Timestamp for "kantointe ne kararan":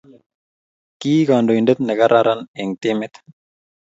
1.29-2.39